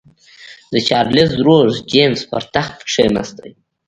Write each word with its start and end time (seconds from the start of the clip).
د 0.71 0.73
چارلېز 0.87 1.31
ورور 1.37 1.67
جېمز 1.91 2.21
پر 2.29 2.43
تخت 2.53 2.77
کېناست. 2.91 3.37